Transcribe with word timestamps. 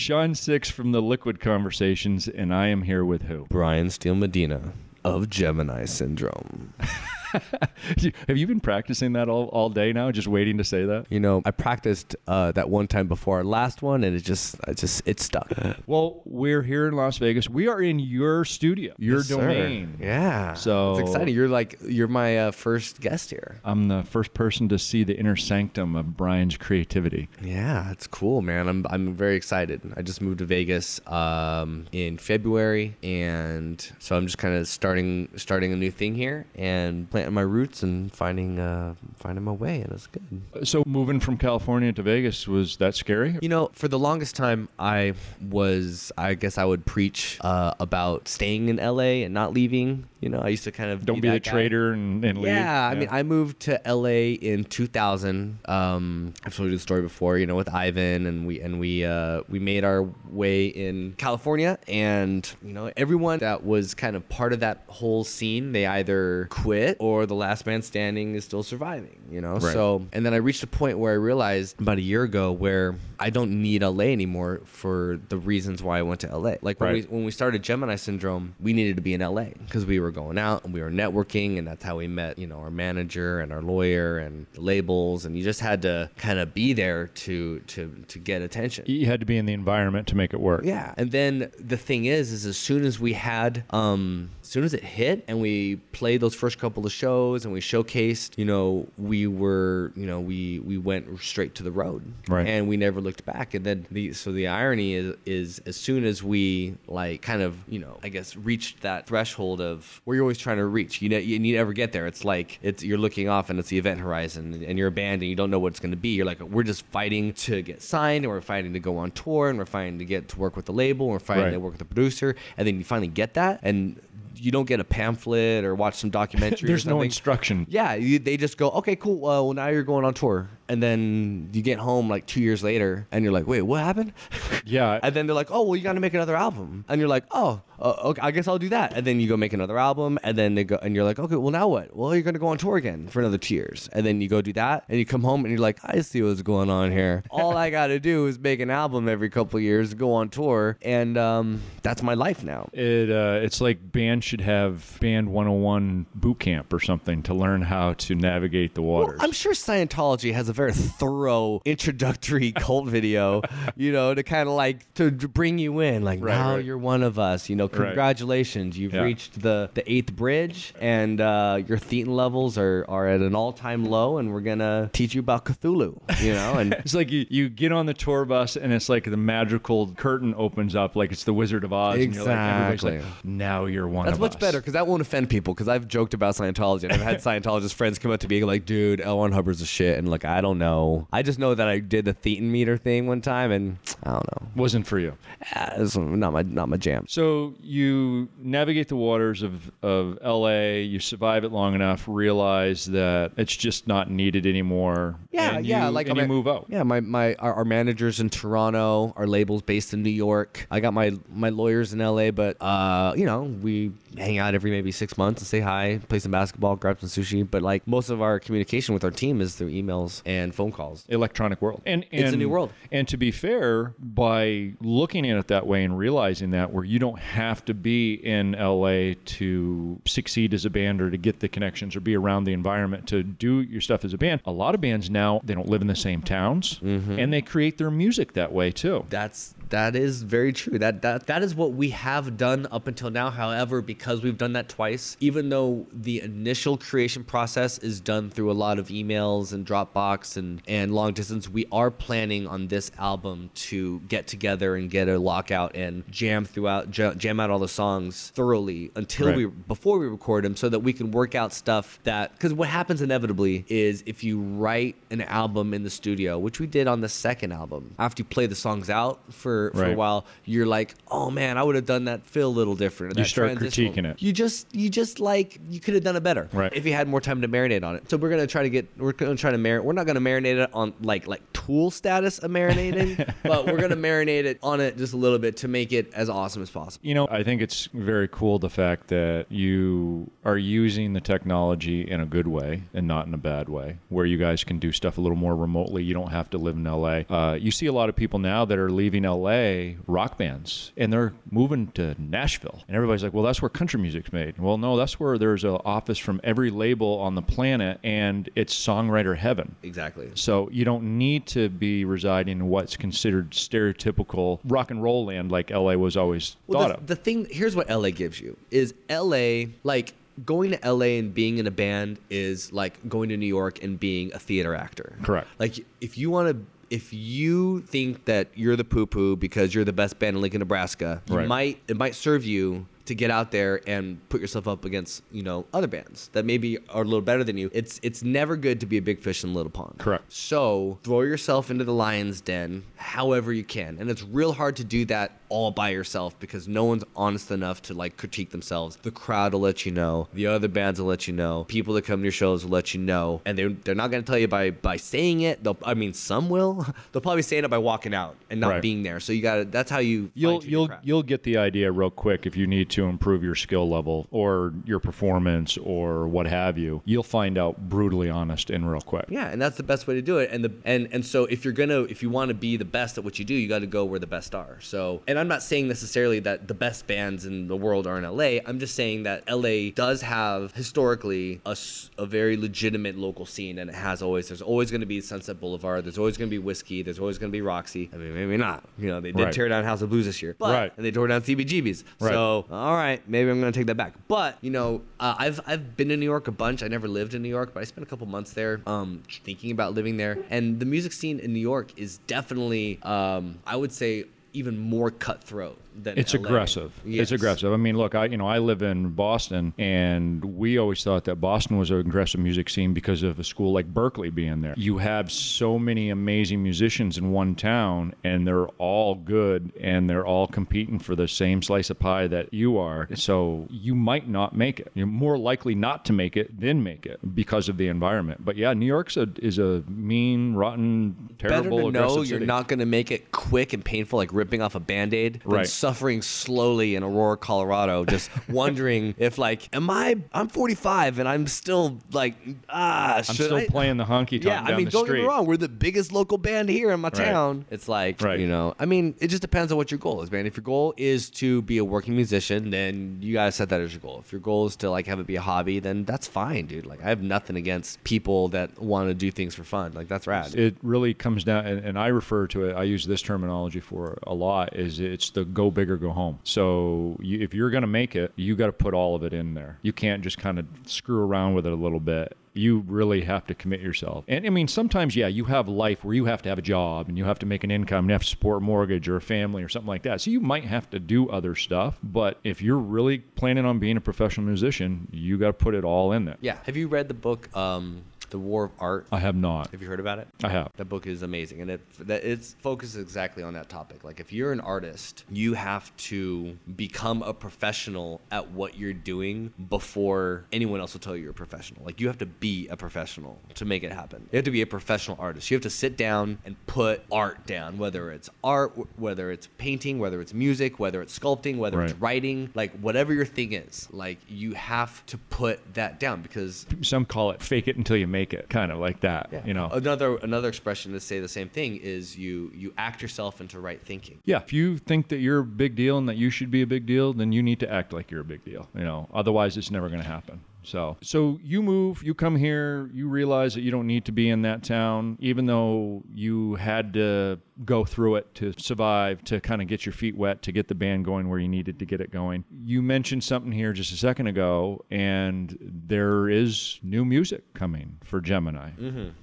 Shawn 0.00 0.32
SixX 0.32 0.72
from 0.72 0.92
the 0.92 1.02
Liquid 1.02 1.40
Conversations, 1.40 2.26
and 2.26 2.54
I 2.54 2.68
am 2.68 2.84
here 2.84 3.04
with 3.04 3.24
who? 3.24 3.44
Brian 3.50 3.90
Steele 3.90 4.14
Medina 4.14 4.72
of 5.04 5.28
Gemini 5.28 5.84
Syndrome. 5.84 6.72
Have 8.28 8.36
you 8.36 8.46
been 8.46 8.60
practicing 8.60 9.12
that 9.14 9.28
all, 9.28 9.46
all 9.48 9.68
day 9.70 9.92
now, 9.92 10.10
just 10.10 10.28
waiting 10.28 10.58
to 10.58 10.64
say 10.64 10.84
that? 10.84 11.06
You 11.10 11.20
know, 11.20 11.42
I 11.44 11.50
practiced 11.50 12.16
uh, 12.26 12.52
that 12.52 12.68
one 12.70 12.86
time 12.88 13.06
before 13.08 13.38
our 13.38 13.44
last 13.44 13.82
one, 13.82 14.04
and 14.04 14.16
it 14.16 14.20
just, 14.24 14.56
I 14.66 14.72
just, 14.72 15.02
it 15.06 15.20
stuck. 15.20 15.50
Well, 15.86 16.22
we're 16.24 16.62
here 16.62 16.86
in 16.86 16.94
Las 16.94 17.18
Vegas. 17.18 17.48
We 17.48 17.66
are 17.66 17.80
in 17.82 17.98
your 17.98 18.44
studio, 18.44 18.94
your 18.98 19.18
Yes, 19.18 19.26
sir. 19.28 19.36
domain. 19.40 19.96
Yeah. 20.00 20.54
So- 20.54 20.92
it's 20.98 21.10
exciting. 21.10 21.34
You're 21.34 21.48
like, 21.48 21.78
you're 21.84 22.06
my 22.08 22.38
uh, 22.38 22.50
first 22.52 23.00
guest 23.00 23.30
here. 23.30 23.60
I'm 23.64 23.88
the 23.88 24.02
first 24.04 24.34
person 24.34 24.68
to 24.68 24.78
see 24.78 25.02
the 25.04 25.16
inner 25.18 25.36
sanctum 25.36 25.96
of 25.96 26.16
Brian's 26.16 26.56
creativity. 26.56 27.28
Yeah, 27.42 27.90
it's 27.90 28.06
cool, 28.06 28.40
man. 28.42 28.68
I'm, 28.68 28.86
I'm 28.90 29.14
very 29.14 29.36
excited. 29.36 29.80
I 29.96 30.02
just 30.02 30.20
moved 30.20 30.38
to 30.38 30.44
Vegas 30.44 31.00
um, 31.08 31.86
in 31.92 32.18
February, 32.18 32.96
and 33.02 33.84
so 33.98 34.16
I'm 34.16 34.26
just 34.26 34.38
kind 34.38 34.54
of 34.54 34.68
starting, 34.68 35.28
starting 35.36 35.72
a 35.72 35.76
new 35.76 35.90
thing 35.90 36.14
here 36.14 36.46
and 36.54 37.08
planting 37.20 37.34
my 37.34 37.40
roots 37.42 37.82
and 37.82 38.12
finding, 38.12 38.58
uh, 38.58 38.94
finding 39.16 39.44
my 39.44 39.52
way, 39.52 39.80
and 39.80 39.92
it's 39.92 40.06
good. 40.06 40.66
So, 40.66 40.82
moving 40.86 41.20
from 41.20 41.36
California 41.36 41.92
to 41.92 42.02
Vegas 42.02 42.48
was 42.48 42.76
that 42.78 42.94
scary? 42.94 43.38
You 43.42 43.48
know, 43.48 43.70
for 43.72 43.88
the 43.88 43.98
longest 43.98 44.36
time, 44.36 44.68
I 44.78 45.14
was, 45.40 46.12
I 46.16 46.34
guess 46.34 46.58
I 46.58 46.64
would 46.64 46.86
preach 46.86 47.38
uh, 47.42 47.74
about 47.78 48.28
staying 48.28 48.68
in 48.68 48.76
LA 48.76 49.24
and 49.24 49.34
not 49.34 49.52
leaving. 49.52 50.08
You 50.20 50.28
know, 50.28 50.40
I 50.40 50.48
used 50.48 50.64
to 50.64 50.72
kind 50.72 50.90
of 50.90 51.06
Don't 51.06 51.20
be 51.20 51.28
that 51.28 51.36
a 51.36 51.40
guy. 51.40 51.50
traitor 51.50 51.92
and, 51.92 52.22
and 52.24 52.38
leave. 52.38 52.52
Yeah, 52.54 52.88
I 52.88 52.94
mean, 52.94 53.08
I 53.10 53.22
moved 53.22 53.60
to 53.60 53.80
LA 53.86 54.36
in 54.38 54.64
2000. 54.64 55.58
Um, 55.66 56.34
I've 56.44 56.54
told 56.54 56.68
you 56.68 56.76
the 56.76 56.80
story 56.80 57.00
before, 57.02 57.38
you 57.38 57.46
know, 57.46 57.56
with 57.56 57.72
Ivan, 57.72 58.26
and 58.26 58.46
we 58.46 58.60
and 58.60 58.78
we 58.78 59.04
uh, 59.04 59.42
we 59.48 59.58
made 59.58 59.82
our 59.84 60.02
way 60.28 60.66
in 60.66 61.14
California, 61.16 61.78
and 61.88 62.50
you 62.62 62.72
know, 62.74 62.92
everyone 62.96 63.38
that 63.38 63.64
was 63.64 63.94
kind 63.94 64.14
of 64.14 64.28
part 64.28 64.52
of 64.52 64.60
that 64.60 64.84
whole 64.88 65.24
scene, 65.24 65.72
they 65.72 65.86
either 65.86 66.48
quit 66.50 66.96
or 67.00 67.24
the 67.24 67.34
last 67.34 67.64
man 67.64 67.80
standing 67.82 68.34
is 68.34 68.44
still 68.44 68.62
surviving. 68.62 69.16
You 69.30 69.40
know, 69.40 69.54
Right. 69.54 69.72
so 69.72 70.06
and 70.12 70.26
then 70.26 70.34
I 70.34 70.38
reached 70.38 70.62
a 70.62 70.66
point 70.66 70.98
where 70.98 71.12
I 71.12 71.16
realized 71.16 71.80
about 71.80 71.98
a 71.98 72.02
year 72.02 72.24
ago 72.24 72.52
where 72.52 72.96
I 73.18 73.30
don't 73.30 73.62
need 73.62 73.82
LA 73.82 74.04
anymore 74.04 74.60
for 74.64 75.18
the 75.28 75.38
reasons 75.38 75.82
why 75.82 75.98
I 75.98 76.02
went 76.02 76.20
to 76.20 76.36
LA. 76.36 76.56
Like 76.62 76.78
when 76.80 76.92
Right. 76.92 77.08
we 77.10 77.16
when 77.16 77.24
we 77.24 77.30
started 77.30 77.62
Gemini 77.62 77.96
Syndrome, 77.96 78.54
we 78.60 78.72
needed 78.74 78.96
to 78.96 79.02
be 79.02 79.14
in 79.14 79.20
LA 79.22 79.46
because 79.66 79.86
we 79.86 79.98
were 80.00 80.09
going 80.10 80.38
out 80.38 80.64
and 80.64 80.74
we 80.74 80.80
were 80.80 80.90
networking, 80.90 81.58
and 81.58 81.66
that's 81.66 81.82
how 81.82 81.96
we 81.96 82.06
met, 82.06 82.38
you 82.38 82.46
know, 82.46 82.58
our 82.58 82.70
manager 82.70 83.40
and 83.40 83.52
our 83.52 83.62
lawyer 83.62 84.18
and 84.18 84.46
the 84.54 84.60
labels, 84.60 85.24
and 85.24 85.36
you 85.36 85.42
just 85.44 85.60
had 85.60 85.82
to 85.82 86.10
kind 86.16 86.38
of 86.38 86.54
be 86.54 86.72
there 86.72 87.08
to 87.08 87.60
to 87.60 88.04
to 88.08 88.18
get 88.18 88.42
attention. 88.42 88.84
you 88.86 89.06
had 89.06 89.20
to 89.20 89.26
be 89.26 89.36
in 89.36 89.46
the 89.46 89.52
environment 89.52 90.06
to 90.08 90.16
make 90.16 90.32
it 90.32 90.40
work. 90.40 90.64
Yeah. 90.64 90.94
And 90.96 91.10
then 91.12 91.50
the 91.58 91.76
thing 91.76 92.04
is, 92.04 92.32
is 92.32 92.46
as 92.46 92.56
soon 92.56 92.84
as 92.84 92.98
we 93.00 93.12
had, 93.14 93.64
um, 93.70 94.30
soon 94.50 94.64
as 94.64 94.74
it 94.74 94.82
hit 94.82 95.24
and 95.28 95.40
we 95.40 95.76
played 95.92 96.20
those 96.20 96.34
first 96.34 96.58
couple 96.58 96.84
of 96.84 96.92
shows 96.92 97.44
and 97.44 97.54
we 97.54 97.60
showcased, 97.60 98.36
you 98.36 98.44
know, 98.44 98.86
we 98.98 99.26
were, 99.26 99.92
you 99.94 100.06
know, 100.06 100.20
we 100.20 100.58
we 100.60 100.76
went 100.76 101.04
straight 101.20 101.54
to 101.54 101.62
the 101.62 101.70
road, 101.70 102.02
Right. 102.28 102.46
And 102.46 102.68
we 102.68 102.76
never 102.76 103.00
looked 103.00 103.24
back. 103.24 103.54
And 103.54 103.64
then 103.64 103.86
the 103.90 104.12
so 104.12 104.32
the 104.32 104.48
irony 104.48 104.94
is 104.94 105.16
is 105.24 105.60
as 105.66 105.76
soon 105.76 106.04
as 106.04 106.22
we 106.22 106.74
like 106.88 107.22
kind 107.22 107.42
of, 107.42 107.56
you 107.68 107.78
know, 107.78 107.98
I 108.02 108.08
guess 108.08 108.36
reached 108.36 108.80
that 108.82 109.06
threshold 109.06 109.60
of 109.60 110.00
where 110.04 110.16
you're 110.16 110.24
always 110.24 110.38
trying 110.38 110.56
to 110.58 110.66
reach, 110.66 111.00
you 111.00 111.08
know, 111.08 111.18
you, 111.18 111.38
you 111.38 111.56
never 111.56 111.72
get 111.72 111.92
there. 111.92 112.06
It's 112.06 112.24
like 112.24 112.58
it's 112.62 112.82
you're 112.82 112.98
looking 112.98 113.28
off 113.28 113.50
and 113.50 113.58
it's 113.58 113.68
the 113.68 113.78
event 113.78 114.00
horizon 114.00 114.64
and 114.66 114.78
you're 114.78 114.88
a 114.88 114.92
band 114.92 115.22
and 115.22 115.28
you 115.30 115.36
don't 115.36 115.50
know 115.50 115.58
what 115.60 115.68
it's 115.68 115.80
going 115.80 115.92
to 115.92 115.96
be. 115.96 116.10
You're 116.10 116.26
like, 116.26 116.40
we're 116.40 116.64
just 116.64 116.84
fighting 116.86 117.32
to 117.34 117.62
get 117.62 117.82
signed 117.82 118.24
and 118.24 118.32
we're 118.32 118.40
fighting 118.40 118.72
to 118.72 118.80
go 118.80 118.96
on 118.98 119.12
tour 119.12 119.48
and 119.48 119.58
we're 119.58 119.64
fighting 119.78 119.98
to 120.00 120.04
get 120.04 120.28
to 120.30 120.38
work 120.38 120.56
with 120.56 120.64
the 120.66 120.72
label 120.72 121.06
and 121.06 121.12
we're 121.12 121.18
fighting 121.20 121.44
Right. 121.44 121.52
to 121.52 121.60
work 121.60 121.72
with 121.72 121.78
the 121.78 121.84
producer. 121.94 122.34
And 122.56 122.66
then 122.66 122.76
you 122.78 122.84
finally 122.84 123.08
get 123.08 123.34
that 123.34 123.60
and 123.62 124.00
you 124.40 124.50
don't 124.50 124.66
get 124.66 124.80
a 124.80 124.84
pamphlet 124.84 125.64
or 125.64 125.74
watch 125.74 125.94
some 125.94 126.10
documentary. 126.20 126.66
There's 126.66 126.86
no 126.86 127.02
instruction. 127.02 127.66
Yeah, 127.68 127.94
you, 127.94 128.18
they 128.18 128.36
just 128.36 128.56
go, 128.56 128.70
okay, 128.70 128.96
cool. 128.96 129.26
Uh, 129.26 129.42
well, 129.42 129.52
now 129.52 129.68
you're 129.68 129.82
going 129.82 130.04
on 130.04 130.14
tour, 130.14 130.48
and 130.70 130.80
then 130.80 131.50
you 131.52 131.62
get 131.62 131.80
home 131.80 132.08
like 132.08 132.26
two 132.26 132.40
years 132.40 132.62
later, 132.62 133.04
and 133.10 133.24
you're 133.24 133.32
like, 133.32 133.48
wait, 133.48 133.62
what 133.62 133.82
happened? 133.82 134.12
Yeah. 134.66 135.00
and 135.02 135.16
then 135.16 135.26
they're 135.26 135.34
like, 135.34 135.50
oh, 135.50 135.62
well, 135.62 135.74
you 135.74 135.82
got 135.82 135.94
to 135.94 136.00
make 136.00 136.14
another 136.14 136.36
album, 136.36 136.84
and 136.88 137.00
you're 137.00 137.08
like, 137.08 137.24
oh, 137.32 137.62
uh, 137.80 137.94
okay, 138.04 138.20
I 138.22 138.30
guess 138.30 138.46
I'll 138.46 138.58
do 138.58 138.68
that. 138.68 138.92
And 138.94 139.04
then 139.06 139.18
you 139.18 139.26
go 139.26 139.36
make 139.36 139.52
another 139.52 139.78
album, 139.78 140.18
and 140.22 140.36
then 140.38 140.54
they 140.54 140.62
go, 140.64 140.78
and 140.80 140.94
you're 140.94 141.02
like, 141.04 141.18
okay, 141.18 141.34
well, 141.34 141.50
now 141.50 141.66
what? 141.66 141.96
Well, 141.96 142.14
you're 142.14 142.22
gonna 142.22 142.38
go 142.38 142.48
on 142.48 142.58
tour 142.58 142.76
again 142.76 143.08
for 143.08 143.18
another 143.20 143.38
two 143.38 143.54
years, 143.54 143.88
and 143.92 144.06
then 144.06 144.20
you 144.20 144.28
go 144.28 144.40
do 144.42 144.52
that, 144.52 144.84
and 144.88 144.98
you 144.98 145.06
come 145.06 145.22
home, 145.22 145.44
and 145.44 145.50
you're 145.50 145.60
like, 145.60 145.78
I 145.82 146.02
see 146.02 146.22
what's 146.22 146.42
going 146.42 146.70
on 146.70 146.92
here. 146.92 147.24
All 147.30 147.56
I 147.56 147.70
got 147.70 147.88
to 147.88 147.98
do 147.98 148.26
is 148.26 148.38
make 148.38 148.60
an 148.60 148.70
album 148.70 149.08
every 149.08 149.30
couple 149.30 149.56
of 149.56 149.62
years, 149.64 149.94
go 149.94 150.12
on 150.12 150.28
tour, 150.28 150.76
and 150.82 151.16
um, 151.18 151.62
that's 151.82 152.02
my 152.02 152.14
life 152.14 152.44
now. 152.44 152.68
It 152.72 153.10
uh, 153.10 153.40
it's 153.42 153.60
like 153.60 153.90
bands 153.90 154.24
should 154.24 154.42
have 154.42 154.98
band 155.00 155.32
101 155.32 156.06
boot 156.14 156.38
camp 156.38 156.72
or 156.72 156.78
something 156.80 157.22
to 157.24 157.34
learn 157.34 157.62
how 157.62 157.94
to 157.94 158.14
navigate 158.14 158.74
the 158.74 158.82
waters. 158.82 159.18
I'm 159.22 159.32
sure 159.32 159.52
Scientology 159.52 160.32
has 160.34 160.48
a 160.48 160.52
very 160.60 160.72
thorough 160.72 161.60
introductory 161.64 162.52
cult 162.64 162.86
video, 162.88 163.42
you 163.76 163.92
know, 163.92 164.14
to 164.14 164.22
kind 164.22 164.48
of 164.48 164.54
like 164.54 164.92
to 164.94 165.10
bring 165.10 165.58
you 165.58 165.80
in, 165.80 166.02
like 166.04 166.20
Right, 166.22 166.34
now 166.34 166.54
right. 166.56 166.64
you're 166.64 166.78
one 166.78 167.02
of 167.02 167.18
us. 167.18 167.48
You 167.48 167.56
know, 167.56 167.68
congratulations, 167.68 168.78
you've 168.78 168.94
Yeah. 168.94 169.02
reached 169.02 169.40
the 169.40 169.70
the 169.74 169.90
eighth 169.90 170.12
bridge, 170.14 170.74
and 170.80 171.20
uh, 171.20 171.62
your 171.66 171.78
thetan 171.78 172.08
levels 172.08 172.58
are 172.58 172.84
are 172.88 173.06
at 173.08 173.20
an 173.20 173.34
all 173.34 173.52
time 173.52 173.84
low, 173.84 174.18
and 174.18 174.32
we're 174.32 174.40
gonna 174.40 174.90
teach 174.92 175.14
you 175.14 175.20
about 175.20 175.44
Cthulhu. 175.44 175.98
You 176.22 176.32
know, 176.34 176.54
and 176.54 176.74
It's 176.84 176.94
like 176.94 177.10
you, 177.10 177.26
you 177.30 177.48
get 177.48 177.72
on 177.72 177.86
the 177.86 177.94
tour 177.94 178.24
bus 178.24 178.56
and 178.56 178.72
it's 178.72 178.88
like 178.88 179.04
the 179.04 179.16
magical 179.16 179.88
curtain 179.96 180.34
opens 180.36 180.74
up 180.74 180.96
like 180.96 181.12
it's 181.12 181.24
the 181.24 181.32
Wizard 181.34 181.62
of 181.64 181.72
Oz. 181.72 181.98
And 181.98 182.14
you're 182.14 182.24
like, 182.24 182.36
everybody's 182.36 182.84
Exactly. 182.84 182.98
like, 182.98 183.24
now 183.24 183.66
you're 183.66 183.86
one 183.88 184.06
of 184.06 184.14
us. 184.14 184.18
That's 184.18 184.20
much 184.20 184.36
us. 184.36 184.40
better 184.40 184.58
because 184.60 184.72
that 184.74 184.86
won't 184.86 185.02
offend 185.02 185.28
people. 185.30 185.54
Because 185.54 185.68
I've 185.68 185.86
joked 185.88 186.14
about 186.14 186.34
Scientology 186.34 186.84
and 186.84 186.92
I've 186.92 187.00
had 187.00 187.16
Scientologist 187.22 187.74
friends 187.74 187.98
come 187.98 188.10
up 188.10 188.20
to 188.20 188.28
me 188.28 188.42
like, 188.44 188.64
"Dude, 188.66 189.00
L. 189.00 189.18
Ron 189.20 189.32
Hubbard's 189.32 189.60
a 189.62 189.66
shit," 189.66 189.98
and 189.98 190.08
like, 190.08 190.24
I 190.24 190.40
don't 190.40 190.49
know. 190.58 191.06
I 191.12 191.22
just 191.22 191.38
know 191.38 191.54
that 191.54 191.68
I 191.68 191.78
did 191.78 192.04
the 192.04 192.14
thetan 192.14 192.42
meter 192.50 192.76
thing 192.76 193.06
one 193.06 193.20
time, 193.20 193.50
and 193.52 193.78
I 194.02 194.12
don't 194.12 194.26
know. 194.42 194.48
Wasn't 194.56 194.86
for 194.86 194.98
you. 194.98 195.16
Ah, 195.54 195.72
It's 195.76 195.96
not 195.96 196.32
my 196.32 196.42
not 196.42 196.68
my 196.68 196.76
jam. 196.76 197.06
So 197.08 197.54
you 197.60 198.28
navigate 198.38 198.88
the 198.88 198.96
waters 198.96 199.42
of, 199.42 199.70
of 199.82 200.18
LA, 200.22 200.80
you 200.82 200.98
survive 201.00 201.44
it 201.44 201.52
long 201.52 201.74
enough, 201.74 202.06
realize 202.08 202.86
that 202.86 203.32
it's 203.36 203.54
just 203.56 203.86
not 203.86 204.10
needed 204.10 204.46
anymore. 204.46 205.16
Yeah, 205.30 205.56
and 205.56 205.66
yeah, 205.66 205.86
you- 205.86 205.92
like 205.92 206.08
and 206.08 206.16
you 206.18 206.26
move 206.26 206.46
out. 206.48 206.66
Yeah, 206.68 206.82
my 206.82 207.00
my 207.00 207.34
our, 207.36 207.54
our 207.54 207.64
managers 207.64 208.20
in 208.20 208.30
Toronto, 208.30 209.12
our 209.16 209.26
labels 209.26 209.62
based 209.62 209.94
in 209.94 210.02
New 210.02 210.10
York. 210.10 210.66
I 210.70 210.80
got 210.80 210.92
my 210.94 211.12
my 211.32 211.48
lawyers 211.50 211.92
in 211.92 211.98
LA, 212.00 212.30
but 212.30 212.56
uh, 212.60 213.14
you 213.16 213.26
know, 213.26 213.42
we 213.42 213.92
hang 214.18 214.38
out 214.38 214.54
every 214.54 214.70
maybe 214.70 214.90
six 214.92 215.16
months 215.16 215.40
and 215.40 215.46
say 215.48 215.60
hi, 215.60 216.00
play 216.08 216.18
some 216.18 216.32
basketball, 216.32 216.76
grab 216.76 216.98
some 217.00 217.08
sushi. 217.08 217.48
But 217.48 217.62
like 217.62 217.86
most 217.86 218.10
of 218.10 218.20
our 218.20 218.38
communication 218.40 218.92
with 218.94 219.04
our 219.04 219.10
team 219.10 219.40
is 219.40 219.54
through 219.54 219.70
emails 219.70 220.22
and 220.26 220.39
phone 220.50 220.72
calls. 220.72 221.04
electronic 221.08 221.60
world. 221.62 221.82
And, 221.86 222.04
and 222.10 222.24
It's 222.24 222.32
a 222.32 222.36
new 222.36 222.48
world. 222.48 222.72
And 222.90 223.06
to 223.08 223.16
be 223.16 223.30
fair, 223.30 223.94
by 223.98 224.72
looking 224.80 225.28
at 225.30 225.36
it 225.36 225.48
that 225.48 225.66
way 225.66 225.84
and 225.84 225.96
realizing 225.98 226.50
that 226.50 226.72
where 226.72 226.84
you 226.84 226.98
don't 226.98 227.18
have 227.18 227.64
to 227.66 227.74
be 227.74 228.14
in 228.14 228.52
LA 228.52 229.14
to 229.36 230.00
succeed 230.06 230.54
as 230.54 230.64
a 230.64 230.70
band 230.70 231.00
or 231.00 231.10
to 231.10 231.16
get 231.18 231.40
the 231.40 231.48
connections 231.48 231.94
or 231.94 232.00
be 232.00 232.16
around 232.16 232.44
the 232.44 232.52
environment 232.52 233.06
to 233.08 233.22
do 233.22 233.60
your 233.60 233.80
stuff 233.80 234.04
as 234.04 234.12
a 234.12 234.18
band. 234.18 234.40
A 234.44 234.52
lot 234.52 234.74
of 234.74 234.80
bands 234.80 235.10
now 235.10 235.40
they 235.44 235.54
don't 235.54 235.68
live 235.68 235.80
in 235.82 235.86
the 235.88 235.94
same 235.96 236.22
towns 236.22 236.78
Mm-hmm. 236.80 237.18
and 237.18 237.32
they 237.32 237.42
create 237.42 237.78
their 237.78 237.90
music 237.90 238.32
that 238.34 238.52
way 238.52 238.70
too. 238.70 239.04
That's 239.10 239.54
that 239.70 239.96
is 239.96 240.22
very 240.22 240.52
true. 240.52 240.78
That 240.78 241.02
that 241.02 241.26
that 241.26 241.42
is 241.42 241.54
what 241.54 241.72
we 241.72 241.90
have 241.90 242.36
done 242.36 242.66
up 242.70 242.86
until 242.86 243.10
now. 243.10 243.30
However, 243.30 243.80
because 243.82 244.22
we've 244.22 244.38
done 244.38 244.52
that 244.52 244.68
twice, 244.68 245.16
even 245.20 245.48
though 245.48 245.86
the 245.92 246.20
initial 246.20 246.76
creation 246.76 247.24
process 247.24 247.78
is 247.78 248.00
done 248.00 248.30
through 248.30 248.50
a 248.50 248.58
lot 248.66 248.78
of 248.78 248.88
emails 248.88 249.52
and 249.52 249.66
Dropbox 249.66 250.36
and 250.36 250.60
and 250.66 250.92
long 250.94 251.12
distance, 251.12 251.48
we 251.48 251.66
are 251.72 251.90
planning 251.90 252.46
on 252.46 252.68
this 252.68 252.90
album 252.98 253.50
to 253.54 254.00
get 254.00 254.26
together 254.26 254.76
and 254.76 254.90
get 254.90 255.08
a 255.08 255.18
lockout 255.18 255.74
and 255.74 256.04
jam 256.10 256.44
throughout 256.44 256.90
jam 256.90 257.40
out 257.40 257.50
all 257.50 257.58
the 257.58 257.68
songs 257.68 258.30
thoroughly 258.34 258.90
until 258.96 259.28
Right. 259.28 259.36
we 259.36 259.46
before 259.46 259.98
we 259.98 260.06
record 260.06 260.44
them 260.44 260.56
so 260.56 260.68
that 260.68 260.80
we 260.80 260.92
can 260.92 261.10
work 261.12 261.34
out 261.34 261.52
stuff 261.52 261.98
that 262.04 262.32
because 262.32 262.52
what 262.52 262.68
happens 262.68 263.00
inevitably 263.02 263.64
is 263.68 264.02
if 264.06 264.24
you 264.24 264.40
write 264.40 264.96
an 265.10 265.20
album 265.22 265.72
in 265.72 265.82
the 265.84 265.90
studio 265.90 266.38
which 266.38 266.58
we 266.58 266.66
did 266.66 266.86
on 266.88 267.00
the 267.00 267.08
second 267.08 267.52
album 267.52 267.94
after 267.98 268.22
you 268.22 268.24
play 268.24 268.46
the 268.46 268.54
songs 268.54 268.88
out 268.90 269.20
for, 269.32 269.59
for 269.74 269.82
a 269.84 269.88
Right. 269.88 269.96
while 269.96 270.24
you're 270.44 270.66
like 270.66 270.94
oh 271.10 271.30
man 271.30 271.58
i 271.58 271.62
would 271.62 271.74
have 271.74 271.86
done 271.86 272.04
that 272.06 272.24
feel 272.24 272.48
a 272.48 272.56
little 272.60 272.74
different 272.74 273.18
You 273.18 273.24
start 273.24 273.52
critiquing 273.58 274.06
it. 274.06 274.20
you 274.22 274.32
just 274.32 274.74
you 274.74 274.88
just 274.88 275.20
like 275.20 275.58
you 275.68 275.80
could 275.80 275.94
have 275.94 276.02
done 276.04 276.16
it 276.16 276.22
better 276.22 276.48
Right. 276.52 276.72
if 276.74 276.86
you 276.86 276.92
had 276.94 277.06
more 277.08 277.20
time 277.20 277.42
to 277.42 277.48
marinate 277.48 277.84
on 277.84 277.96
it 277.96 278.08
so 278.10 278.16
we're 278.16 278.30
gonna 278.30 278.46
try 278.46 278.62
to 278.62 278.70
get 278.70 278.88
we're 278.96 279.12
gonna 279.12 279.36
try 279.36 279.50
to 279.50 279.58
marinate 279.58 279.84
we're 279.84 279.92
not 279.92 280.06
gonna 280.06 280.20
marinate 280.20 280.56
it 280.64 280.70
on 280.72 280.94
like 281.02 281.26
like 281.26 281.42
tool 281.52 281.90
status 281.90 282.38
of 282.38 282.50
marinating 282.50 283.14
but 283.42 283.66
we're 283.66 283.80
gonna 283.80 283.96
marinate 283.96 284.44
it 284.44 284.58
on 284.62 284.80
it 284.80 284.96
just 284.96 285.12
a 285.12 285.16
little 285.16 285.38
bit 285.38 285.56
to 285.58 285.68
make 285.68 285.92
it 285.92 286.12
as 286.14 286.28
awesome 286.30 286.62
as 286.62 286.70
possible 286.70 287.00
You 287.06 287.14
know, 287.14 287.28
I 287.30 287.42
think 287.42 287.60
it's 287.60 287.88
very 287.92 288.28
cool 288.28 288.58
the 288.58 288.70
fact 288.70 289.08
that 289.08 289.46
you 289.50 290.30
are 290.44 290.56
using 290.58 291.12
the 291.12 291.20
technology 291.20 292.02
in 292.08 292.20
a 292.20 292.26
good 292.26 292.46
way 292.48 292.82
and 292.94 293.06
not 293.06 293.26
in 293.26 293.34
a 293.34 293.38
bad 293.38 293.68
way, 293.68 293.98
where 294.08 294.24
you 294.26 294.36
guys 294.38 294.64
can 294.64 294.78
do 294.78 294.92
stuff 294.92 295.18
a 295.18 295.20
little 295.20 295.36
more 295.36 295.54
remotely. 295.56 296.02
You 296.02 296.14
don't 296.14 296.30
have 296.30 296.48
to 296.50 296.58
live 296.58 296.76
in 296.76 296.84
LA. 296.84 297.22
Uh, 297.28 297.54
you 297.60 297.70
see 297.70 297.86
a 297.86 297.92
lot 297.92 298.08
of 298.08 298.16
people 298.16 298.38
now 298.38 298.64
that 298.64 298.78
are 298.78 298.90
leaving 298.90 299.22
LA 299.24 299.49
LA 299.50 299.94
rock 300.06 300.38
bands 300.38 300.92
and 300.96 301.12
they're 301.12 301.32
moving 301.50 301.88
to 301.92 302.14
Nashville. 302.18 302.82
And 302.86 302.96
everybody's 302.96 303.22
like, 303.22 303.32
well, 303.32 303.44
that's 303.44 303.60
where 303.62 303.68
country 303.68 304.00
music's 304.00 304.32
made. 304.32 304.58
Well, 304.58 304.78
no, 304.78 304.96
that's 304.96 305.18
where 305.18 305.38
there's 305.38 305.64
an 305.64 305.78
office 305.84 306.18
from 306.18 306.40
every 306.44 306.70
label 306.70 307.18
on 307.18 307.34
the 307.34 307.42
planet 307.42 307.98
and 308.02 308.48
it's 308.54 308.74
songwriter 308.74 309.36
heaven. 309.36 309.76
Exactly. 309.82 310.30
So 310.34 310.68
you 310.70 310.84
don't 310.84 311.18
need 311.18 311.46
to 311.48 311.68
be 311.68 312.04
residing 312.04 312.58
in 312.58 312.68
what's 312.68 312.96
considered 312.96 313.50
stereotypical 313.50 314.60
rock 314.64 314.90
and 314.90 315.02
roll 315.02 315.26
land 315.26 315.50
like 315.50 315.70
LA 315.70 315.94
was 315.94 316.16
always 316.16 316.56
Well, 316.66 316.80
thought 316.80 316.88
the, 316.88 316.94
of. 316.98 317.06
the 317.06 317.16
thing 317.16 317.46
here's 317.50 317.76
what 317.76 317.88
LA 317.88 318.10
gives 318.10 318.40
you 318.40 318.56
is 318.70 318.94
LA 319.10 319.64
like 319.84 320.14
going 320.44 320.70
to 320.72 320.90
LA 320.92 321.06
and 321.18 321.34
being 321.34 321.58
in 321.58 321.66
a 321.66 321.70
band 321.70 322.18
is 322.30 322.72
like 322.72 323.06
going 323.08 323.28
to 323.28 323.36
New 323.36 323.46
York 323.46 323.82
and 323.82 324.00
being 324.00 324.32
a 324.32 324.38
theater 324.38 324.74
actor. 324.74 325.16
Correct. 325.22 325.48
Like 325.58 325.84
if 326.00 326.16
you 326.16 326.30
want 326.30 326.48
to 326.48 326.64
if 326.90 327.12
you 327.12 327.80
think 327.82 328.24
that 328.26 328.48
you're 328.54 328.76
the 328.76 328.84
poo 328.84 329.06
poo 329.06 329.36
because 329.36 329.74
you're 329.74 329.84
the 329.84 329.92
best 329.92 330.18
band 330.18 330.36
in 330.36 330.42
Lincoln, 330.42 330.58
Nebraska, 330.58 331.22
Right. 331.28 331.46
might 331.48 331.80
it 331.88 331.96
might 331.96 332.14
serve 332.14 332.44
you 332.44 332.86
to 333.06 333.14
get 333.14 333.30
out 333.30 333.50
there 333.50 333.80
and 333.88 334.20
put 334.28 334.40
yourself 334.40 334.68
up 334.68 334.84
against 334.84 335.22
you 335.32 335.42
know 335.42 335.66
other 335.72 335.86
bands 335.88 336.28
that 336.32 336.44
maybe 336.44 336.78
are 336.90 337.02
a 337.02 337.04
little 337.04 337.20
better 337.22 337.42
than 337.44 337.56
you. 337.58 337.70
It's 337.72 337.98
it's 338.02 338.22
never 338.22 338.56
good 338.56 338.78
to 338.80 338.86
be 338.86 338.98
a 338.98 339.02
big 339.02 339.20
fish 339.20 339.42
in 339.42 339.50
a 339.50 339.52
little 339.52 339.70
pond. 339.70 339.98
Correct. 339.98 340.32
So 340.32 340.98
throw 341.02 341.22
yourself 341.22 341.70
into 341.70 341.84
the 341.84 341.94
lion's 341.94 342.40
den 342.40 342.84
however 342.96 343.52
you 343.52 343.64
can, 343.64 343.96
and 343.98 344.10
it's 344.10 344.22
real 344.22 344.52
hard 344.52 344.76
to 344.76 344.84
do 344.84 345.04
that 345.06 345.32
all 345.50 345.70
by 345.70 345.90
yourself 345.90 346.38
because 346.40 346.66
no 346.66 346.84
one's 346.84 347.04
honest 347.14 347.50
enough 347.50 347.82
to 347.82 347.94
like 347.94 348.16
critique 348.16 348.50
themselves. 348.50 348.96
The 349.02 349.10
crowd 349.10 349.52
will 349.52 349.60
let 349.60 349.84
you 349.84 349.92
know, 349.92 350.28
the 350.32 350.46
other 350.46 350.68
bands 350.68 351.00
will 351.00 351.08
let 351.08 351.26
you 351.28 351.34
know, 351.34 351.64
people 351.68 351.92
that 351.94 352.02
come 352.06 352.20
to 352.20 352.24
your 352.24 352.32
shows 352.32 352.64
will 352.64 352.70
let 352.72 352.94
you 352.94 353.00
know, 353.00 353.42
and 353.44 353.58
they're 353.58 353.68
they're 353.70 353.94
not 353.94 354.10
gonna 354.10 354.22
tell 354.22 354.38
you 354.38 354.48
by 354.48 354.70
by 354.70 354.96
saying 354.96 355.42
it. 355.42 355.62
They'll 355.62 355.76
I 355.84 355.94
mean 355.94 356.14
some 356.14 356.48
will. 356.48 356.86
They'll 357.12 357.20
probably 357.20 357.42
saying 357.42 357.64
it 357.64 357.68
by 357.68 357.78
walking 357.78 358.14
out 358.14 358.36
and 358.48 358.60
not 358.60 358.70
Right. 358.70 358.82
being 358.82 359.02
there. 359.02 359.20
So 359.20 359.32
you 359.32 359.42
got 359.42 359.56
to 359.56 359.64
That's 359.64 359.90
how 359.90 359.98
you 359.98 360.30
You'll 360.34 360.64
you'll 360.64 360.88
you'll 361.02 361.22
get 361.24 361.42
the 361.42 361.56
idea 361.58 361.90
real 361.90 362.10
quick 362.10 362.46
if 362.46 362.56
you 362.56 362.66
need 362.66 362.88
to 362.90 363.04
improve 363.06 363.42
your 363.42 363.56
skill 363.56 363.88
level 363.90 364.28
or 364.30 364.72
your 364.84 365.00
performance 365.00 365.76
or 365.76 366.28
what 366.28 366.46
have 366.46 366.78
you. 366.78 367.02
You'll 367.04 367.22
find 367.24 367.58
out 367.58 367.88
brutally 367.88 368.30
honest 368.30 368.70
and 368.70 368.90
real 368.90 369.00
quick. 369.00 369.26
Yeah, 369.28 369.48
and 369.48 369.60
that's 369.60 369.76
the 369.76 369.82
best 369.82 370.06
way 370.06 370.14
to 370.14 370.22
do 370.22 370.38
it. 370.38 370.50
And 370.52 370.64
the 370.64 370.72
and 370.84 371.08
and 371.10 371.26
so 371.26 371.46
if 371.46 371.64
you're 371.64 371.74
gonna 371.74 372.02
if 372.04 372.22
you 372.22 372.30
want 372.30 372.50
to 372.50 372.54
be 372.54 372.76
the 372.76 372.84
best 372.84 373.18
at 373.18 373.24
what 373.24 373.38
you 373.40 373.44
do, 373.44 373.54
you 373.54 373.68
got 373.68 373.80
to 373.80 373.86
go 373.86 374.04
where 374.04 374.20
the 374.20 374.26
best 374.28 374.54
are. 374.54 374.78
So, 374.80 375.22
and 375.26 375.38
I'm 375.40 375.48
not 375.48 375.62
saying 375.62 375.88
necessarily 375.88 376.38
that 376.40 376.68
the 376.68 376.74
best 376.74 377.06
bands 377.06 377.46
in 377.46 377.66
the 377.66 377.76
world 377.76 378.06
are 378.06 378.18
in 378.18 378.24
LA. 378.24 378.60
I'm 378.66 378.78
just 378.78 378.94
saying 378.94 379.22
that 379.22 379.44
LA 379.50 379.90
does 379.94 380.20
have 380.22 380.72
historically 380.74 381.60
a 381.64 382.26
very 382.26 382.58
legitimate 382.58 383.16
local 383.16 383.46
scene, 383.46 383.78
and 383.78 383.88
it 383.88 383.96
has 383.96 384.20
always. 384.20 384.48
There's 384.48 384.60
always 384.60 384.90
going 384.90 385.00
to 385.00 385.06
be 385.06 385.20
Sunset 385.22 385.58
Boulevard. 385.58 386.04
There's 386.04 386.18
always 386.18 386.36
going 386.36 386.48
to 386.50 386.54
be 386.54 386.58
Whisky. 386.58 387.02
There's 387.02 387.18
always 387.18 387.38
going 387.38 387.50
to 387.50 387.56
be 387.56 387.62
Roxy. 387.62 388.10
I 388.12 388.16
mean, 388.16 388.34
maybe 388.34 388.58
not. 388.58 388.84
You 388.98 389.08
know, 389.08 389.20
they 389.20 389.32
did 389.32 389.42
Right. 389.44 389.52
tear 389.52 389.68
down 389.68 389.82
House 389.84 390.02
of 390.02 390.10
Blues 390.10 390.26
this 390.26 390.42
year, 390.42 390.56
but 390.58 390.74
Right. 390.74 390.92
and 390.96 391.06
they 391.06 391.10
tore 391.10 391.26
down 391.26 391.40
CBGBs. 391.42 392.04
Right. 392.20 392.32
So, 392.32 392.66
all 392.70 392.94
right, 392.94 393.26
maybe 393.26 393.48
I'm 393.50 393.60
going 393.60 393.72
to 393.72 393.78
take 393.78 393.86
that 393.86 393.96
back. 393.96 394.12
But 394.28 394.58
you 394.60 394.70
know, 394.70 395.00
uh, 395.18 395.36
I've 395.38 395.60
I've 395.66 395.96
been 395.96 396.08
to 396.10 396.16
New 396.18 396.26
York 396.26 396.48
a 396.48 396.52
bunch. 396.52 396.82
I 396.82 396.88
never 396.88 397.08
lived 397.08 397.32
in 397.32 397.40
New 397.42 397.48
York, 397.48 397.72
but 397.72 397.80
I 397.80 397.84
spent 397.84 398.06
a 398.06 398.10
couple 398.10 398.26
months 398.26 398.52
there, 398.52 398.82
um, 398.86 399.22
thinking 399.44 399.70
about 399.70 399.94
living 399.94 400.18
there. 400.18 400.36
And 400.50 400.80
the 400.80 400.86
music 400.86 401.12
scene 401.12 401.40
in 401.40 401.54
New 401.54 401.60
York 401.60 401.98
is 401.98 402.18
definitely, 402.26 402.98
um, 403.02 403.60
I 403.66 403.76
would 403.76 403.92
say, 403.92 404.24
even 404.52 404.78
more 404.78 405.10
cutthroat 405.10 405.78
than 406.02 406.18
It's 406.18 406.34
LA. 406.34 406.40
aggressive. 406.40 406.92
Yes. 407.04 407.22
It's 407.24 407.32
aggressive. 407.32 407.72
I 407.72 407.76
mean, 407.76 407.96
look, 407.96 408.14
I 408.14 408.26
you 408.26 408.36
know 408.36 408.46
I 408.46 408.58
live 408.58 408.82
in 408.82 409.10
Boston, 409.10 409.72
and 409.78 410.44
we 410.56 410.78
always 410.78 411.02
thought 411.04 411.24
that 411.24 411.36
Boston 411.36 411.78
was 411.78 411.90
an 411.90 412.00
aggressive 412.00 412.40
music 412.40 412.68
scene 412.70 412.92
because 412.94 413.22
of 413.22 413.38
a 413.38 413.44
school 413.44 413.72
like 413.72 413.92
Berklee 413.92 414.34
being 414.34 414.60
there. 414.62 414.74
You 414.76 414.98
have 414.98 415.30
so 415.30 415.78
many 415.78 416.10
amazing 416.10 416.62
musicians 416.62 417.18
in 417.18 417.32
one 417.32 417.54
town, 417.54 418.14
and 418.24 418.46
they're 418.46 418.68
all 418.78 419.14
good, 419.14 419.72
and 419.80 420.08
they're 420.08 420.26
all 420.26 420.46
competing 420.46 420.98
for 420.98 421.14
the 421.16 421.28
same 421.28 421.62
slice 421.62 421.90
of 421.90 421.98
pie 421.98 422.26
that 422.28 422.52
you 422.54 422.78
are. 422.78 423.08
So 423.14 423.66
you 423.70 423.94
might 423.94 424.28
not 424.28 424.56
make 424.56 424.80
it. 424.80 424.90
You're 424.94 425.06
more 425.06 425.38
likely 425.38 425.74
not 425.74 426.04
to 426.06 426.12
make 426.12 426.36
it 426.36 426.60
than 426.60 426.82
make 426.82 427.06
it 427.06 427.18
because 427.34 427.68
of 427.68 427.76
the 427.76 427.88
environment. 427.88 428.44
But 428.44 428.56
yeah, 428.56 428.72
New 428.74 428.86
York's 428.86 429.16
a 429.16 429.28
is 429.38 429.58
a 429.58 429.82
mean, 429.88 430.54
rotten, 430.54 431.34
terrible, 431.38 431.62
Better 431.78 431.82
to 431.82 431.88
aggressive 431.88 432.16
know 432.16 432.22
you're 432.22 432.24
city. 432.38 432.46
not 432.46 432.68
going 432.68 432.78
to 432.80 432.86
make 432.86 433.10
it 433.10 433.32
quick 433.32 433.72
and 433.72 433.84
painful, 433.84 434.16
like 434.18 434.32
ripping 434.32 434.62
off 434.62 434.74
a 434.74 434.80
band 434.80 435.14
aid, 435.14 435.40
Right. 435.44 435.66
Suffering 435.90 436.22
slowly 436.22 436.94
in 436.94 437.02
Aurora, 437.02 437.36
Colorado, 437.36 438.04
just 438.04 438.30
wondering 438.48 439.14
if, 439.18 439.38
like, 439.38 439.68
am 439.74 439.90
I, 439.90 440.16
I'm 440.32 440.48
45 440.48 441.18
and 441.18 441.28
I'm 441.28 441.46
still, 441.46 441.98
like, 442.12 442.34
ah, 442.68 443.16
I'm 443.16 443.24
still 443.24 443.56
I? 443.56 443.66
playing 443.66 443.96
the 443.96 444.04
honky 444.04 444.40
tonk 444.40 444.44
Yeah, 444.44 444.60
down 444.62 444.72
I 444.72 444.76
mean, 444.76 444.88
don't 444.88 445.04
street. 445.04 445.18
get 445.18 445.22
me 445.22 445.28
wrong. 445.28 445.46
We're 445.46 445.56
the 445.56 445.68
biggest 445.68 446.12
local 446.12 446.38
band 446.38 446.68
here 446.68 446.90
in 446.92 447.00
my 447.00 447.10
town. 447.10 447.64
It's 447.70 447.88
like, 447.88 448.20
Right. 448.22 448.38
you 448.38 448.46
know, 448.46 448.74
I 448.78 448.86
mean, 448.86 449.14
it 449.20 449.28
just 449.28 449.42
depends 449.42 449.72
on 449.72 449.78
what 449.78 449.90
your 449.90 449.98
goal 449.98 450.22
is, 450.22 450.30
man. 450.30 450.46
If 450.46 450.56
your 450.56 450.62
goal 450.64 450.94
is 450.96 451.28
to 451.30 451.62
be 451.62 451.78
a 451.78 451.84
working 451.84 452.14
musician, 452.14 452.70
then 452.70 453.18
you 453.20 453.32
gotta 453.32 453.52
set 453.52 453.68
that 453.70 453.80
as 453.80 453.92
your 453.92 454.00
goal. 454.00 454.20
If 454.24 454.30
your 454.32 454.40
goal 454.40 454.66
is 454.66 454.76
to 454.76 454.90
like 454.90 455.06
have 455.06 455.18
it 455.18 455.26
be 455.26 455.36
a 455.36 455.40
hobby, 455.40 455.80
then 455.80 456.04
that's 456.04 456.26
fine, 456.28 456.66
dude. 456.66 456.86
Like, 456.86 457.02
I 457.02 457.08
have 457.08 457.22
nothing 457.22 457.56
against 457.56 458.02
people 458.04 458.48
that 458.48 458.78
want 458.80 459.08
to 459.08 459.14
do 459.14 459.30
things 459.30 459.54
for 459.54 459.64
fun. 459.64 459.92
Like, 459.92 460.06
that's 460.08 460.26
rad. 460.26 460.54
It 460.54 460.76
really 460.82 461.14
comes 461.14 461.42
down, 461.44 461.66
and, 461.66 461.84
and 461.84 461.98
I 461.98 462.08
refer 462.08 462.46
to 462.48 462.66
it. 462.66 462.74
I 462.76 462.84
use 462.84 463.06
this 463.06 463.22
terminology 463.22 463.80
for 463.80 464.18
a 464.26 464.34
lot. 464.34 464.76
Is 464.76 465.00
it's 465.00 465.30
the 465.30 465.44
go 465.44 465.69
big 465.70 465.90
or 465.90 465.96
go 465.96 466.10
home. 466.10 466.38
So 466.44 467.16
you, 467.20 467.40
if 467.40 467.54
you're 467.54 467.70
going 467.70 467.82
to 467.82 467.86
make 467.86 468.16
it, 468.16 468.32
you 468.36 468.56
got 468.56 468.66
to 468.66 468.72
put 468.72 468.94
all 468.94 469.14
of 469.14 469.22
it 469.22 469.32
in 469.32 469.54
there. 469.54 469.78
You 469.82 469.92
can't 469.92 470.22
just 470.22 470.38
kind 470.38 470.58
of 470.58 470.66
screw 470.86 471.22
around 471.22 471.54
with 471.54 471.66
it 471.66 471.72
a 471.72 471.76
little 471.76 472.00
bit. 472.00 472.36
You 472.52 472.84
really 472.88 473.20
have 473.22 473.46
to 473.46 473.54
commit 473.54 473.80
yourself. 473.80 474.24
And 474.26 474.44
I 474.44 474.50
mean, 474.50 474.66
sometimes, 474.66 475.14
yeah, 475.14 475.28
you 475.28 475.44
have 475.44 475.68
life 475.68 476.04
where 476.04 476.14
you 476.14 476.24
have 476.24 476.42
to 476.42 476.48
have 476.48 476.58
a 476.58 476.62
job 476.62 477.08
and 477.08 477.16
you 477.16 477.24
have 477.24 477.38
to 477.38 477.46
make 477.46 477.62
an 477.62 477.70
income 477.70 478.00
and 478.00 478.08
you 478.08 478.12
have 478.14 478.22
to 478.22 478.28
support 478.28 478.58
a 478.58 478.60
mortgage 478.60 479.08
or 479.08 479.16
a 479.16 479.20
family 479.20 479.62
or 479.62 479.68
something 479.68 479.86
like 479.86 480.02
that. 480.02 480.20
So 480.20 480.32
you 480.32 480.40
might 480.40 480.64
have 480.64 480.90
to 480.90 480.98
do 480.98 481.28
other 481.28 481.54
stuff. 481.54 481.98
But 482.02 482.38
if 482.42 482.60
you're 482.60 482.76
really 482.78 483.18
planning 483.18 483.64
on 483.64 483.78
being 483.78 483.96
a 483.96 484.00
professional 484.00 484.46
musician, 484.46 485.06
you 485.12 485.38
got 485.38 485.46
to 485.46 485.52
put 485.52 485.74
it 485.76 485.84
all 485.84 486.10
in 486.12 486.24
there. 486.24 486.36
yeah. 486.40 486.58
Have 486.64 486.76
you 486.76 486.88
read 486.88 487.06
the 487.06 487.14
book, 487.14 487.54
um, 487.56 488.02
The 488.30 488.38
War 488.38 488.64
of 488.64 488.70
Art? 488.78 489.06
I 489.12 489.18
have 489.18 489.36
not. 489.36 489.70
Have 489.70 489.82
you 489.82 489.88
heard 489.88 490.00
about 490.00 490.18
it? 490.18 490.28
I 490.42 490.48
have. 490.48 490.70
That 490.76 490.86
book 490.86 491.06
is 491.06 491.22
amazing, 491.22 491.60
and 491.60 491.70
it 491.70 491.80
that 492.06 492.24
it's 492.24 492.54
focuses 492.60 492.96
exactly 492.96 493.42
on 493.42 493.54
that 493.54 493.68
topic. 493.68 494.04
Like, 494.04 494.20
if 494.20 494.32
you're 494.32 494.52
an 494.52 494.60
artist, 494.60 495.24
you 495.30 495.54
have 495.54 495.94
to 495.96 496.56
become 496.76 497.22
a 497.22 497.34
professional 497.34 498.20
at 498.30 498.50
what 498.50 498.78
you're 498.78 498.92
doing 498.92 499.52
before 499.68 500.44
anyone 500.52 500.80
else 500.80 500.92
will 500.92 501.00
tell 501.00 501.16
you 501.16 501.22
you're 501.22 501.32
a 501.32 501.34
professional. 501.34 501.84
Like, 501.84 502.00
you 502.00 502.06
have 502.06 502.18
to 502.18 502.26
be 502.26 502.68
a 502.68 502.76
professional 502.76 503.40
to 503.54 503.64
make 503.64 503.82
it 503.82 503.92
happen. 503.92 504.28
You 504.32 504.36
have 504.36 504.44
to 504.44 504.50
be 504.50 504.62
a 504.62 504.66
professional 504.66 505.16
artist. 505.20 505.50
You 505.50 505.56
have 505.56 505.62
to 505.62 505.70
sit 505.70 505.96
down 505.96 506.38
and 506.44 506.56
put 506.66 507.02
art 507.10 507.46
down, 507.46 507.78
whether 507.78 508.10
it's 508.10 508.30
art, 508.44 508.72
whether 508.98 509.30
it's 509.30 509.48
painting, 509.58 509.98
whether 509.98 510.20
it's 510.20 510.34
music, 510.34 510.78
whether 510.78 511.02
it's 511.02 511.18
sculpting, 511.18 511.58
whether 511.58 511.82
it's 511.82 511.94
writing, 511.94 512.50
like 512.54 512.72
whatever 512.80 513.12
your 513.12 513.24
thing 513.24 513.52
is. 513.52 513.88
Like, 513.90 514.18
you 514.28 514.52
have 514.52 515.04
to 515.06 515.18
put 515.18 515.74
that 515.74 515.98
down 515.98 516.22
because 516.22 516.66
Some 516.82 517.04
call 517.04 517.30
it 517.30 517.42
fake 517.42 517.68
it 517.68 517.76
until 517.76 517.96
you 517.96 518.06
make 518.06 518.19
it, 518.32 518.48
kind 518.48 518.70
of 518.70 518.78
like 518.78 519.00
that. 519.00 519.28
Yeah. 519.32 519.44
You 519.44 519.54
know. 519.54 519.68
another 519.68 520.16
another 520.16 520.48
expression 520.48 520.92
to 520.92 521.00
say 521.00 521.20
the 521.20 521.28
same 521.28 521.48
thing 521.48 521.76
is 521.76 522.16
you 522.16 522.52
you 522.54 522.72
act 522.76 523.02
yourself 523.02 523.40
into 523.40 523.58
right 523.60 523.80
thinking. 523.80 524.20
Yeah, 524.24 524.38
if 524.38 524.52
you 524.52 524.78
think 524.78 525.08
that 525.08 525.18
you're 525.18 525.40
a 525.40 525.44
big 525.44 525.74
deal 525.74 525.98
and 525.98 526.08
that 526.08 526.16
you 526.16 526.30
should 526.30 526.50
be 526.50 526.62
a 526.62 526.66
big 526.66 526.86
deal, 526.86 527.12
then 527.12 527.32
you 527.32 527.42
need 527.42 527.60
to 527.60 527.72
act 527.72 527.92
like 527.92 528.10
you're 528.10 528.20
a 528.20 528.24
big 528.24 528.44
deal. 528.44 528.68
You 528.74 528.84
know, 528.84 529.08
otherwise 529.12 529.56
it's 529.56 529.70
never 529.70 529.88
going 529.88 530.02
to 530.02 530.08
happen. 530.08 530.40
So, 530.62 530.96
so 531.00 531.38
you 531.42 531.62
move, 531.62 532.02
you 532.02 532.14
come 532.14 532.36
here, 532.36 532.90
you 532.92 533.08
realize 533.08 533.54
that 533.54 533.62
you 533.62 533.70
don't 533.70 533.86
need 533.86 534.04
to 534.06 534.12
be 534.12 534.28
in 534.28 534.42
that 534.42 534.62
town, 534.62 535.16
even 535.20 535.46
though 535.46 536.02
you 536.14 536.56
had 536.56 536.92
to 536.94 537.38
go 537.64 537.84
through 537.84 538.16
it 538.16 538.34
to 538.36 538.52
survive, 538.58 539.22
to 539.24 539.40
kind 539.40 539.60
of 539.60 539.68
get 539.68 539.84
your 539.84 539.92
feet 539.92 540.16
wet, 540.16 540.42
to 540.42 540.52
get 540.52 540.68
the 540.68 540.74
band 540.74 541.04
going 541.04 541.28
where 541.28 541.38
you 541.38 541.48
needed 541.48 541.78
to 541.78 541.84
get 541.84 542.00
it 542.00 542.10
going. 542.10 542.44
You 542.64 542.80
mentioned 542.82 543.22
something 543.24 543.52
here 543.52 543.72
just 543.72 543.92
a 543.92 543.96
second 543.96 544.28
ago, 544.28 544.84
and 544.90 545.56
there 545.60 546.28
is 546.28 546.78
new 546.82 547.04
music 547.04 547.52
coming 547.54 547.98
for 548.04 548.20
Gemini. 548.20 548.70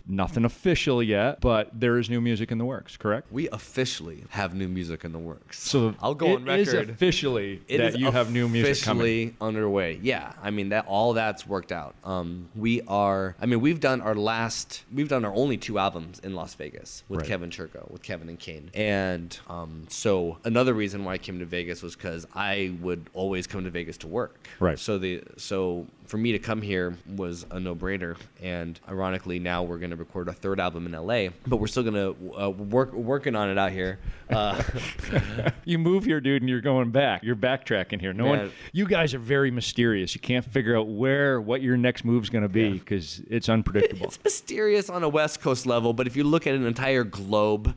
Nothing 0.05 0.45
official 0.45 1.01
yet, 1.01 1.41
but 1.41 1.69
there 1.79 1.97
is 1.97 2.09
new 2.09 2.21
music 2.21 2.51
in 2.51 2.57
the 2.57 2.65
works, 2.65 2.95
correct? 2.97 3.31
We 3.31 3.49
officially 3.49 4.23
have 4.29 4.53
new 4.53 4.67
music 4.67 5.03
in 5.03 5.11
the 5.13 5.19
works. 5.19 5.59
So 5.59 5.95
I'll 6.01 6.13
go 6.15 6.35
on 6.35 6.47
it 6.47 6.59
is 6.59 6.73
record. 6.73 6.89
officially 6.91 7.61
It 7.67 7.77
that 7.79 7.93
is 7.93 7.97
you 7.97 8.11
have 8.11 8.31
new 8.31 8.47
music 8.47 8.83
coming. 8.83 9.01
officially 9.01 9.35
underway. 9.41 9.99
Yeah, 10.01 10.33
I 10.43 10.51
mean 10.51 10.69
that 10.69 10.85
all 10.87 11.13
that's 11.13 11.45
worked 11.47 11.71
out. 11.71 11.95
Um, 12.03 12.49
we 12.55 12.81
are. 12.87 13.35
I 13.41 13.45
mean, 13.45 13.61
we've 13.61 13.79
done 13.79 14.01
our 14.01 14.15
last. 14.15 14.83
We've 14.93 15.09
done 15.09 15.25
our 15.25 15.33
only 15.33 15.57
two 15.57 15.79
albums 15.79 16.19
in 16.19 16.35
Las 16.35 16.53
Vegas 16.55 17.03
with 17.09 17.21
Right. 17.21 17.27
Kevin 17.29 17.49
Churko, 17.49 17.89
with 17.91 18.03
Kevin 18.03 18.26
and 18.29 18.39
Kane. 18.39 18.69
And 18.73 19.37
um, 19.47 19.85
so 19.89 20.37
another 20.43 20.73
reason 20.73 21.03
why 21.05 21.13
I 21.13 21.17
came 21.17 21.39
to 21.39 21.45
Vegas 21.45 21.81
was 21.81 21.95
because 21.95 22.25
I 22.33 22.75
would 22.81 23.09
always 23.13 23.47
come 23.47 23.63
to 23.63 23.69
Vegas 23.69 23.97
to 23.97 24.07
work. 24.07 24.47
Right. 24.59 24.77
So 24.79 24.97
the 24.97 25.23
so 25.37 25.87
for 26.05 26.17
me 26.17 26.31
to 26.31 26.39
come 26.39 26.61
here 26.61 26.95
was 27.15 27.45
a 27.51 27.59
no-brainer. 27.59 28.15
And 28.41 28.79
ironically, 28.87 29.39
now 29.39 29.63
we're 29.63 29.77
going 29.77 29.89
to 29.89 29.97
record 29.97 30.29
our 30.29 30.33
third 30.33 30.57
album 30.59 30.85
in 30.85 30.93
LA, 30.93 31.29
but 31.45 31.57
we're 31.57 31.67
still 31.67 31.83
going 31.83 31.95
to 31.95 32.41
uh, 32.41 32.49
work 32.49 32.93
working 32.93 33.35
on 33.35 33.49
it 33.49 33.57
out 33.57 33.71
here. 33.71 33.99
Uh, 34.29 34.61
You 35.65 35.77
move 35.77 36.05
here, 36.05 36.21
dude, 36.21 36.41
and 36.41 36.47
you're 36.49 36.61
going 36.61 36.91
back. 36.91 37.23
You're 37.23 37.35
backtracking 37.35 37.99
here. 37.99 38.13
No 38.13 38.23
Man. 38.25 38.37
one. 38.37 38.51
You 38.71 38.85
guys 38.87 39.13
are 39.13 39.19
very 39.19 39.51
mysterious. 39.51 40.15
You 40.15 40.21
can't 40.21 40.45
figure 40.45 40.77
out 40.77 40.87
where 40.87 41.41
what 41.41 41.61
your 41.61 41.75
next 41.75 42.05
move's 42.05 42.29
going 42.29 42.43
to 42.43 42.49
be 42.49 42.73
because 42.73 43.19
it's 43.29 43.49
unpredictable. 43.49 44.07
It's 44.07 44.23
mysterious 44.23 44.89
on 44.89 45.03
a 45.03 45.09
West 45.09 45.41
Coast 45.41 45.65
level, 45.65 45.91
but 45.91 46.07
if 46.07 46.15
you 46.15 46.23
look 46.23 46.47
at 46.47 46.55
an 46.55 46.65
entire 46.65 47.03
globe, 47.03 47.75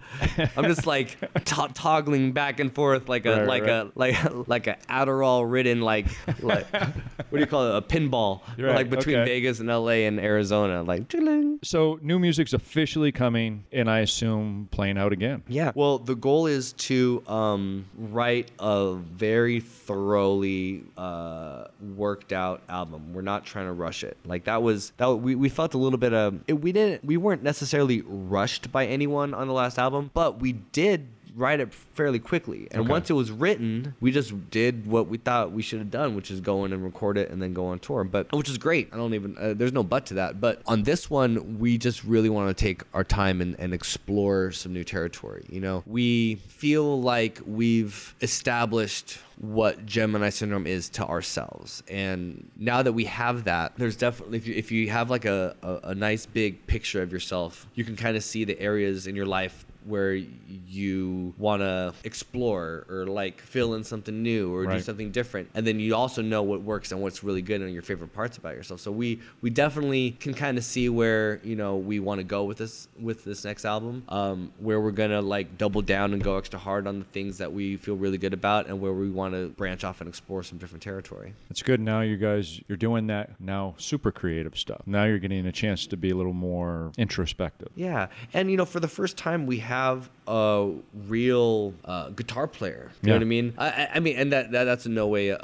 I'm 0.57 0.65
just 0.65 0.87
like 0.87 1.19
to- 1.45 1.71
toggling 1.75 2.33
back 2.33 2.61
and 2.61 2.75
forth 2.75 3.09
like 3.09 3.27
a 3.27 3.41
Right, 3.41 3.47
like 3.49 3.63
right. 3.63 3.71
a 3.71 3.93
like 3.95 4.49
like 4.49 4.67
a 4.67 4.77
Adderall 4.89 5.51
ridden 5.51 5.81
like 5.81 6.07
like 6.43 6.67
what 6.73 7.33
do 7.33 7.39
you 7.41 7.47
call 7.47 7.67
it 7.69 7.77
a 7.77 7.83
pinball 7.83 8.41
Right, 8.59 8.75
like 8.75 8.91
between 8.91 9.17
okay. 9.17 9.31
Vegas 9.31 9.61
and 9.61 9.69
LA 9.69 10.07
and 10.09 10.19
Arizona 10.21 10.83
like 10.83 11.09
chilling. 11.09 11.59
So 11.63 11.99
new 12.03 12.19
music's 12.19 12.53
officially 12.53 13.13
coming, 13.13 13.65
and 13.73 13.91
I 13.91 14.01
assume 14.01 14.69
playing 14.71 14.97
out 14.99 15.13
again. 15.13 15.43
Yeah. 15.49 15.73
Well, 15.75 15.99
the 15.99 16.15
goal 16.15 16.47
is 16.47 16.73
to 16.89 17.23
um, 17.27 17.85
write 17.97 18.51
a 18.59 18.95
very 18.95 19.61
thoroughly 19.61 20.85
uh, 20.97 21.65
worked 21.97 22.33
out 22.33 22.63
album. 22.69 23.13
We're 23.13 23.23
not 23.23 23.45
trying 23.45 23.67
to 23.67 23.73
rush 23.73 24.03
it. 24.05 24.17
Like 24.25 24.45
that 24.45 24.63
was 24.63 24.93
that 24.97 25.11
we, 25.17 25.35
we 25.35 25.49
felt 25.49 25.75
a 25.75 25.79
little 25.79 25.99
bit 25.99 26.13
of 26.15 26.41
it, 26.47 26.55
we 26.55 26.73
didn't 26.73 27.05
we 27.05 27.17
weren't 27.17 27.43
necessarily 27.43 28.03
rushed 28.07 28.73
by 28.73 28.87
anyone 28.87 29.35
on 29.35 29.47
the 29.47 29.53
last 29.55 29.79
album, 29.79 30.11
but 30.15 30.20
we 30.29 30.53
did 30.53 31.09
write 31.37 31.61
it 31.61 31.73
fairly 31.73 32.19
quickly. 32.19 32.67
And 32.73 32.83
Okay. 32.83 32.91
once 32.91 33.09
it 33.09 33.13
was 33.13 33.31
written, 33.31 33.95
we 34.01 34.11
just 34.11 34.51
did 34.51 34.87
what 34.87 35.07
we 35.09 35.17
thought 35.17 35.53
we 35.53 35.63
should 35.63 35.79
have 35.79 35.91
done, 35.91 36.17
which 36.17 36.29
is 36.31 36.41
go 36.41 36.65
in 36.65 36.73
and 36.73 36.83
record 36.83 37.17
it 37.17 37.31
and 37.31 37.41
then 37.41 37.55
go 37.55 37.67
on 37.67 37.79
tour. 37.79 38.03
But 38.05 38.33
which 38.33 38.49
is 38.51 38.59
great. 38.59 38.89
I 38.93 38.97
don't 38.97 39.15
even 39.15 39.37
uh, 39.39 39.55
there's 39.55 39.73
no 39.73 39.83
but 39.85 40.07
to 40.07 40.15
that. 40.15 40.41
But 40.41 40.61
on 40.67 40.83
this 40.83 41.09
one, 41.09 41.59
we 41.59 41.79
just 41.79 42.05
really 42.05 42.29
want 42.29 42.49
to 42.55 42.65
take 42.65 42.83
our 42.93 43.05
time 43.05 43.41
and, 43.41 43.55
and 43.61 43.73
explore 43.73 44.51
some 44.51 44.73
new 44.73 44.85
territory. 44.85 45.45
You 45.49 45.61
know, 45.61 45.83
we 45.87 46.35
feel 46.49 47.01
like 47.01 47.41
we've 47.47 48.15
established 48.21 49.19
what 49.39 49.87
Gemini 49.87 50.29
syndrome 50.29 50.67
is 50.67 50.91
to 50.91 51.07
ourselves. 51.07 51.83
And 51.89 52.51
now 52.59 52.83
that 52.83 52.93
we 52.93 53.05
have 53.05 53.45
that, 53.45 53.73
there's 53.77 53.97
definitely 53.97 54.37
if 54.39 54.47
you 54.47 54.55
if 54.55 54.73
you 54.73 54.91
have 54.91 55.09
like 55.11 55.25
a, 55.25 55.55
a, 55.63 55.91
a 55.91 55.95
nice 55.95 56.27
big 56.27 56.67
picture 56.67 57.03
of 57.03 57.13
yourself, 57.13 57.67
you 57.75 57.85
can 57.85 57.97
kind 57.97 58.17
of 58.17 58.25
see 58.25 58.45
the 58.45 58.59
areas 58.61 59.07
in 59.07 59.15
your 59.17 59.27
life 59.27 59.65
where 59.85 60.15
you 60.15 61.35
want 61.39 61.63
to 61.63 61.93
explore 62.05 62.87
or 62.89 63.07
like 63.07 63.41
fill 63.41 63.75
in 63.75 63.85
something 63.85 64.23
new 64.23 64.55
or 64.55 64.67
do 64.67 64.81
something 64.81 65.11
different 65.11 65.49
and 65.55 65.67
then 65.67 65.81
you 65.81 65.95
also 65.95 66.23
know 66.23 66.43
what 66.43 66.63
works 66.63 66.93
and 66.93 67.01
what's 67.01 67.23
really 67.25 67.43
good 67.43 67.61
and 67.61 67.73
your 67.73 67.83
favorite 67.83 68.13
parts 68.13 68.37
about 68.37 68.55
yourself. 68.55 68.81
So 68.81 68.91
we 68.91 69.21
we 69.41 69.51
definitely 69.51 70.13
can 70.13 70.35
kind 70.35 70.59
of 70.59 70.65
see 70.65 70.89
where 70.89 71.41
you 71.43 71.57
know 71.57 71.77
we 71.77 72.01
want 72.01 72.19
to 72.19 72.25
go 72.25 72.45
with 72.45 72.59
this 72.59 72.89
with 72.99 73.25
this 73.25 73.45
next 73.45 73.65
album 73.65 74.05
um 74.09 74.53
where 74.59 74.81
we're 74.81 74.91
gonna 74.91 75.21
like 75.23 75.59
double 75.59 75.83
down 75.83 76.13
and 76.13 76.23
go 76.23 76.37
extra 76.37 76.59
hard 76.59 76.87
on 76.87 76.99
the 76.99 77.05
things 77.07 77.39
that 77.39 77.53
we 77.53 77.77
feel 77.77 77.97
really 77.97 78.19
good 78.19 78.35
about 78.35 78.67
and 78.67 78.81
where 78.81 78.93
we 78.93 79.11
want 79.11 79.35
to 79.35 79.49
branch 79.51 79.85
off 79.85 80.01
and 80.01 80.09
explore 80.09 80.43
some 80.43 80.59
different 80.59 80.83
territory. 80.83 81.35
It's 81.51 81.63
good. 81.63 81.81
Now 81.81 82.01
you 82.01 82.17
guys 82.17 82.61
you're 82.69 82.77
doing 82.77 83.07
that 83.09 83.41
now 83.41 83.75
super 83.79 84.13
creative 84.13 84.57
stuff. 84.57 84.83
Now 84.87 85.05
you're 85.05 85.19
getting 85.19 85.47
a 85.47 85.53
chance 85.53 85.87
to 85.89 85.97
be 85.97 86.11
a 86.11 86.15
little 86.15 86.33
more 86.33 86.93
introspective. 86.99 87.69
Yeah, 87.75 88.09
and 88.33 88.51
you 88.51 88.57
know, 88.57 88.65
for 88.65 88.81
the 88.81 88.89
first 88.89 89.17
time, 89.17 89.47
we 89.47 89.59
have 89.59 89.70
a 89.71 90.73
real 91.07 91.75
uh, 91.85 92.09
guitar 92.11 92.47
player. 92.47 92.91
You 93.03 93.09
know 93.09 93.15
what 93.15 93.23
I 93.23 93.25
mean? 93.25 93.55
I, 93.59 93.89
I- 93.95 94.01
mean, 94.01 94.17
and 94.17 94.33
that, 94.33 94.51
that 94.53 94.65
that's 94.65 94.87
in 94.87 94.95
no 94.95 95.07
way 95.09 95.29
a 95.29 95.39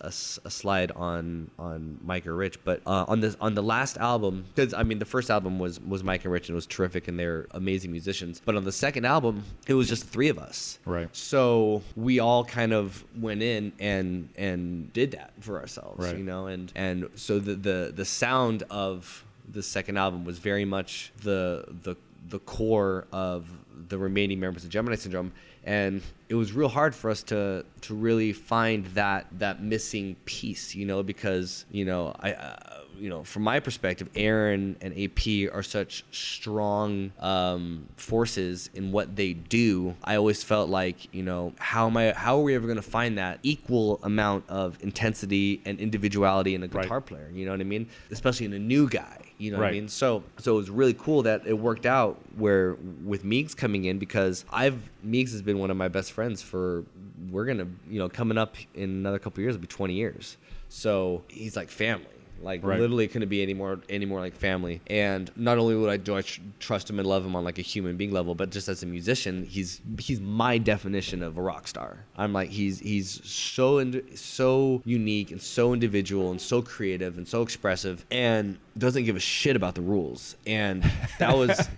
a 0.00 0.12
slide 0.12 0.90
on 0.92 1.50
on 1.58 1.98
Mike 2.02 2.26
or 2.26 2.34
Rich, 2.34 2.64
but 2.64 2.80
uh, 2.86 3.04
on 3.08 3.20
this 3.20 3.36
on 3.40 3.54
the 3.54 3.62
last 3.62 3.96
album, 3.98 4.44
because 4.54 4.74
I 4.74 4.82
mean, 4.82 4.98
the 4.98 5.04
first 5.04 5.30
album 5.30 5.58
was 5.58 5.80
was 5.80 6.02
Mike 6.02 6.24
and 6.24 6.32
Rich 6.32 6.48
and 6.48 6.54
it 6.54 6.56
was 6.56 6.66
terrific, 6.66 7.08
and 7.08 7.18
they're 7.18 7.46
amazing 7.52 7.92
musicians. 7.92 8.40
But 8.44 8.56
on 8.56 8.64
the 8.64 8.72
second 8.72 9.04
album, 9.04 9.44
it 9.66 9.74
was 9.74 9.88
just 9.88 10.04
the 10.04 10.08
three 10.10 10.28
of 10.28 10.38
us. 10.38 10.78
Right. 10.84 11.08
So 11.14 11.82
we 11.96 12.18
all 12.20 12.44
kind 12.44 12.72
of 12.72 13.04
went 13.18 13.42
in 13.42 13.72
and 13.78 14.28
and 14.36 14.92
did 14.92 15.12
that 15.12 15.32
for 15.40 15.60
ourselves, 15.60 16.04
Right. 16.04 16.16
you 16.16 16.24
know, 16.24 16.46
and 16.46 16.72
and 16.74 17.08
so 17.16 17.38
the 17.38 17.54
the 17.54 17.92
the 17.94 18.04
sound 18.04 18.62
of 18.70 19.24
the 19.46 19.62
second 19.62 19.98
album 19.98 20.24
was 20.24 20.38
very 20.38 20.64
much 20.64 21.12
the 21.22 21.64
the 21.82 21.96
the 22.28 22.38
core 22.38 23.06
of 23.12 23.46
the 23.88 23.98
remaining 23.98 24.40
members 24.40 24.64
of 24.64 24.70
Gemini 24.70 24.96
Syndrome, 24.96 25.32
and 25.64 26.02
it 26.28 26.34
was 26.34 26.52
real 26.52 26.68
hard 26.68 26.94
for 26.94 27.10
us 27.10 27.22
to 27.24 27.64
to 27.82 27.94
really 27.94 28.32
find 28.32 28.86
that 28.86 29.26
that 29.38 29.62
missing 29.62 30.16
piece, 30.24 30.74
you 30.74 30.86
know, 30.86 31.02
because 31.02 31.64
you 31.70 31.84
know 31.84 32.14
I. 32.20 32.32
Uh, 32.32 32.56
you 32.96 33.08
know, 33.10 33.24
from 33.24 33.42
my 33.42 33.58
perspective, 33.58 34.08
Aaron 34.14 34.76
and 34.80 34.96
AP 34.96 35.52
are 35.52 35.64
such 35.64 36.04
strong 36.12 37.10
um, 37.18 37.88
forces 37.96 38.70
in 38.72 38.92
what 38.92 39.16
they 39.16 39.32
do. 39.32 39.96
I 40.04 40.14
always 40.14 40.44
felt 40.44 40.70
like, 40.70 41.12
you 41.12 41.24
know, 41.24 41.54
how 41.58 41.88
am 41.88 41.96
I? 41.96 42.12
How 42.12 42.38
are 42.38 42.42
we 42.44 42.54
ever 42.54 42.66
going 42.68 42.76
to 42.76 42.82
find 42.82 43.18
that 43.18 43.40
equal 43.42 43.98
amount 44.04 44.44
of 44.48 44.78
intensity 44.80 45.60
and 45.64 45.80
individuality 45.80 46.54
in 46.54 46.62
a 46.62 46.68
Right. 46.68 46.82
guitar 46.84 47.00
player? 47.00 47.28
You 47.34 47.46
know 47.46 47.50
what 47.50 47.60
I 47.60 47.64
mean? 47.64 47.88
Especially 48.12 48.46
in 48.46 48.52
a 48.52 48.60
new 48.60 48.88
guy. 48.88 49.18
You 49.44 49.50
know 49.52 49.58
what 49.58 49.68
I 49.68 49.72
mean? 49.72 49.88
So, 49.88 50.24
so 50.38 50.54
it 50.54 50.56
was 50.56 50.70
really 50.70 50.94
cool 50.94 51.22
that 51.22 51.46
it 51.46 51.52
worked 51.52 51.86
out 51.86 52.18
where 52.36 52.74
with 53.04 53.24
Meegs 53.24 53.56
coming 53.56 53.84
in 53.84 53.98
because 53.98 54.44
I've 54.50 54.90
Meegs 55.06 55.32
has 55.32 55.42
been 55.42 55.58
one 55.58 55.70
of 55.70 55.76
my 55.76 55.88
best 55.88 56.12
friends 56.12 56.40
for 56.42 56.84
we're 57.30 57.44
gonna 57.44 57.66
you 57.88 57.98
know 57.98 58.08
coming 58.08 58.38
up 58.38 58.56
in 58.74 58.90
another 58.90 59.18
couple 59.18 59.42
years 59.42 59.54
it'll 59.54 59.62
be 59.62 59.66
20 59.66 59.94
years. 59.94 60.36
So 60.68 61.22
he's 61.28 61.56
like 61.56 61.68
family. 61.68 62.06
Like 62.42 62.62
Right. 62.64 62.78
literally 62.78 63.08
couldn't 63.08 63.28
be 63.28 63.42
any 63.42 63.54
more 63.54 63.80
any 63.88 64.04
more 64.04 64.20
like 64.20 64.34
family. 64.36 64.80
And 64.88 65.30
not 65.36 65.56
only 65.58 65.74
would 65.76 65.88
I 65.90 65.96
do 65.96 66.16
I 66.16 66.22
tr- 66.22 66.40
trust 66.60 66.90
him 66.90 66.98
and 66.98 67.08
love 67.08 67.24
him 67.24 67.34
on 67.36 67.42
like 67.44 67.58
a 67.58 67.62
human 67.62 67.96
being 67.96 68.10
level, 68.12 68.34
but 68.34 68.50
just 68.50 68.68
as 68.68 68.82
a 68.82 68.86
musician, 68.86 69.44
he's 69.44 69.80
he's 69.98 70.20
my 70.20 70.58
definition 70.58 71.22
of 71.22 71.38
a 71.38 71.42
rock 71.42 71.66
star. 71.68 72.04
I'm 72.18 72.32
like 72.32 72.50
he's 72.50 72.80
he's 72.80 73.20
so 73.28 73.78
ind- 73.78 74.02
so 74.14 74.82
unique 74.84 75.30
and 75.30 75.40
so 75.40 75.72
individual 75.72 76.30
and 76.30 76.40
so 76.40 76.60
creative 76.60 77.16
and 77.16 77.26
so 77.26 77.42
expressive 77.42 78.04
and 78.10 78.58
doesn't 78.76 79.04
give 79.04 79.14
a 79.14 79.20
shit 79.20 79.54
about 79.54 79.76
the 79.76 79.82
rules. 79.82 80.36
And 80.46 80.82
that 81.20 81.36
was 81.36 81.56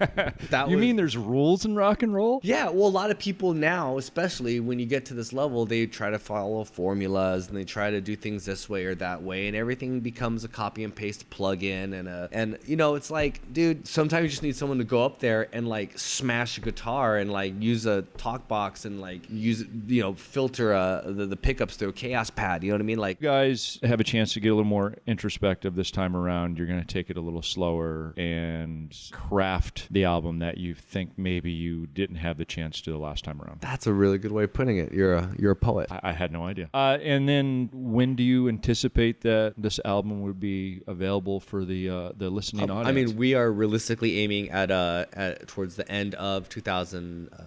that 0.51 0.69
you 0.71 0.77
was, 0.77 0.81
mean 0.81 0.97
there's 0.97 1.17
rules 1.17 1.65
in 1.65 1.75
rock 1.77 2.03
and 2.03 2.13
roll? 2.15 2.41
yeah, 2.43 2.71
well, 2.71 2.89
a 2.89 2.89
lot 2.89 3.11
of 3.11 3.19
people 3.19 3.53
now, 3.53 3.99
especially 3.99 4.61
when 4.61 4.79
you 4.79 4.87
get 4.87 5.05
to 5.07 5.15
this 5.15 5.33
level, 5.33 5.67
they 5.67 5.87
try 5.87 6.11
to 6.11 6.19
follow 6.19 6.65
formulas 6.65 7.49
and 7.49 7.57
they 7.57 7.65
try 7.65 7.91
to 7.91 8.01
do 8.01 8.17
things 8.17 8.45
this 8.47 8.69
way 8.69 8.85
or 8.87 8.95
that 8.95 9.23
way, 9.23 9.47
and 9.49 9.57
everything 9.57 10.01
becomes 10.01 10.45
a 10.47 10.49
copy 10.49 10.83
and 10.85 10.95
paste 10.95 11.29
plug-in 11.31 11.93
and 11.93 12.09
a 12.09 12.29
and 12.33 12.59
you 12.67 12.77
know 12.77 12.95
it's 12.95 13.11
like, 13.11 13.53
dude, 13.53 13.87
sometimes 13.87 14.23
you 14.25 14.29
just 14.31 14.43
need 14.43 14.57
someone 14.57 14.79
to 14.79 14.85
go 14.85 15.05
up 15.05 15.19
there 15.21 15.49
and 15.53 15.69
like 15.69 15.99
smash 15.99 16.57
a 16.57 16.61
guitar 16.61 17.19
and 17.19 17.31
like 17.31 17.53
use 17.61 17.85
a 17.87 18.03
talk 18.17 18.49
box 18.49 18.85
and 18.85 19.01
like 19.01 19.23
use 19.29 19.65
you 19.87 20.01
know 20.03 20.15
filter 20.15 20.73
uh, 20.73 21.03
the 21.05 21.27
the 21.27 21.37
pickups 21.37 21.77
through 21.77 21.91
a 21.91 21.93
Kaoss 21.93 22.35
Pad. 22.35 22.63
You 22.63 22.71
know 22.71 22.77
what 22.77 22.83
I 22.83 22.85
mean? 22.85 22.99
Like 22.99 23.21
You 23.21 23.29
guys 23.29 23.79
have 23.83 24.01
a 24.01 24.05
chance 24.05 24.33
to 24.35 24.41
get 24.41 24.49
a 24.49 24.55
little 24.55 24.65
more 24.65 24.95
introspective 25.07 25.75
this 25.75 25.91
time 25.91 26.17
around. 26.17 26.59
You're 26.59 26.67
going 26.67 26.81
to 26.81 26.87
take 26.87 27.11
it 27.11 27.17
a 27.17 27.21
little 27.21 27.43
slower 27.43 28.15
and 28.17 28.97
craft 29.13 29.89
the 29.91 30.05
album 30.05 30.39
that 30.39 30.59
you 30.59 30.75
think 30.75 31.13
maybe 31.19 31.51
you 31.51 31.87
didn't 31.87 32.17
have 32.17 32.39
the 32.39 32.45
chance 32.45 32.81
to 32.83 32.91
the 32.91 32.99
last 32.99 33.25
time 33.25 33.41
around. 33.43 33.61
that's 33.61 33.87
a 33.87 33.93
really 33.93 34.19
good 34.19 34.33
way 34.33 34.45
of 34.45 34.53
putting 34.53 34.79
it. 34.79 34.93
You're 34.93 35.15
a 35.15 35.35
you're 35.39 35.53
a 35.53 35.57
poet. 35.57 35.91
I, 35.91 36.01
I 36.05 36.13
had 36.13 36.33
no 36.33 36.45
idea. 36.47 36.71
Uh, 36.73 36.99
and 37.03 37.29
then 37.29 37.69
when 37.73 38.15
do 38.15 38.23
you 38.23 38.49
anticipate 38.49 39.21
that 39.23 39.55
this 39.57 39.81
album 39.85 40.23
would 40.23 40.36
be 40.39 40.83
available 40.87 41.41
for 41.41 41.65
the 41.65 41.89
uh, 41.91 42.13
the 42.17 42.31
listening 42.31 42.71
Um, 42.71 42.79
audience? 42.79 42.89
I 42.89 42.93
mean, 42.93 43.17
we 43.17 43.35
are 43.35 43.51
realistically 43.51 44.19
aiming 44.21 44.51
at 44.51 44.71
uh 44.71 45.07
at 45.13 45.47
towards 45.49 45.77
the 45.77 45.91
end 45.91 46.15
of 46.17 46.49
2000 46.49 47.29
uh, 47.33 47.43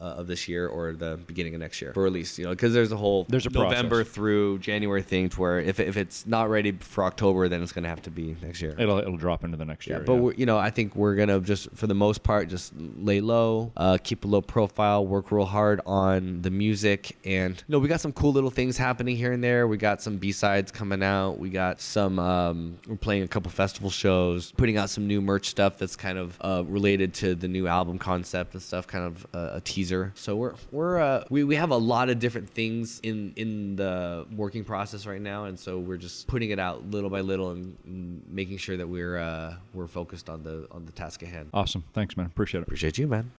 uh, 0.00 0.04
of 0.04 0.26
this 0.26 0.48
year 0.48 0.66
or 0.66 0.92
the 0.92 1.18
beginning 1.26 1.54
of 1.54 1.60
next 1.60 1.80
year 1.82 1.92
for 1.92 2.02
release. 2.02 2.38
You 2.38 2.44
know, 2.46 2.50
because 2.50 2.72
there's 2.72 2.92
a 2.92 2.96
whole 2.96 3.26
There's 3.28 3.46
a 3.46 3.50
November 3.50 3.96
process. 3.98 4.14
through 4.14 4.58
January 4.60 5.02
thing 5.02 5.28
to 5.30 5.40
where 5.40 5.60
if 5.60 5.78
if 5.78 5.96
it's 5.96 6.26
not 6.26 6.48
ready 6.48 6.72
for 6.72 7.04
October, 7.04 7.48
then 7.48 7.62
it's 7.62 7.72
gonna 7.72 7.88
have 7.88 8.02
to 8.02 8.10
be 8.10 8.36
next 8.42 8.62
year. 8.62 8.74
it'll 8.78 8.98
it'll 8.98 9.16
drop 9.16 9.44
into 9.44 9.56
the 9.56 9.64
next 9.64 9.86
year. 9.86 9.98
yeah, 9.98 10.04
but 10.04 10.16
We're, 10.16 10.32
you 10.34 10.46
know, 10.46 10.58
I 10.58 10.70
think 10.70 10.96
we're 10.96 11.14
gonna 11.16 11.40
just, 11.40 11.70
for 11.74 11.86
the 11.86 11.94
most 11.94 12.22
part, 12.22 12.48
just 12.48 12.72
lay 12.76 13.20
low, 13.20 13.72
uh, 13.76 13.98
keep 14.02 14.24
a 14.24 14.28
low 14.28 14.40
profile, 14.40 15.06
work 15.06 15.30
real 15.30 15.44
hard 15.44 15.80
on 15.84 16.40
the 16.42 16.50
music, 16.50 17.16
and 17.24 17.56
you 17.56 17.72
know, 17.72 17.78
we 17.78 17.88
got 17.88 18.00
some 18.00 18.12
cool 18.12 18.32
little 18.32 18.50
things 18.50 18.76
happening 18.78 19.16
here 19.16 19.32
and 19.32 19.44
there. 19.44 19.68
We 19.68 19.76
got 19.76 20.00
some 20.00 20.16
B 20.16 20.32
sides 20.32 20.72
coming 20.72 21.02
out. 21.02 21.38
We 21.38 21.50
got 21.50 21.80
some. 21.80 22.18
Um, 22.18 22.78
we're 22.88 22.96
playing 22.96 23.22
a 23.22 23.28
couple 23.28 23.50
festival 23.50 23.90
shows, 23.90 24.52
putting 24.52 24.78
out 24.78 24.88
some 24.88 25.06
new 25.06 25.20
merch 25.20 25.48
stuff 25.48 25.78
that's 25.78 25.96
kind 25.96 26.16
of 26.18 26.38
uh, 26.40 26.64
related 26.66 27.12
to 27.14 27.34
the 27.34 27.48
new 27.48 27.66
album 27.66 27.98
concept 27.98 28.54
and 28.54 28.62
stuff. 28.62 28.86
Kind 28.86 29.04
of 29.04 29.26
uh, 29.34 29.56
a 29.56 29.60
teaser. 29.60 29.89
So 30.14 30.36
we're 30.36 30.54
we're 30.70 30.98
uh, 30.98 31.24
we 31.30 31.44
we 31.44 31.56
have 31.56 31.70
a 31.70 31.76
lot 31.76 32.08
of 32.08 32.18
different 32.18 32.48
things 32.48 33.00
in 33.02 33.32
in 33.36 33.76
the 33.76 34.26
working 34.34 34.64
process 34.64 35.06
right 35.06 35.20
now, 35.20 35.44
and 35.44 35.58
so 35.58 35.78
we're 35.78 35.96
just 35.96 36.26
putting 36.26 36.50
it 36.50 36.58
out 36.58 36.90
little 36.90 37.10
by 37.10 37.20
little 37.20 37.50
and, 37.50 37.76
and 37.84 38.22
making 38.28 38.58
sure 38.58 38.76
that 38.76 38.88
we're 38.88 39.18
uh, 39.18 39.56
we're 39.74 39.86
focused 39.86 40.30
on 40.30 40.42
the 40.42 40.66
on 40.70 40.86
the 40.86 40.92
task 40.92 41.22
at 41.22 41.28
hand. 41.28 41.50
awesome. 41.52 41.84
Thanks, 41.92 42.16
man. 42.16 42.26
Appreciate 42.26 42.60
it. 42.60 42.64
Appreciate 42.64 42.96
you, 42.96 43.06
man. 43.06 43.28